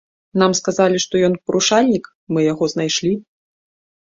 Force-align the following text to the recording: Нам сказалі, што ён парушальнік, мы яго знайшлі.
Нам 0.43 0.55
сказалі, 0.59 1.01
што 1.03 1.21
ён 1.27 1.35
парушальнік, 1.49 2.09
мы 2.33 2.39
яго 2.49 2.71
знайшлі. 2.75 3.13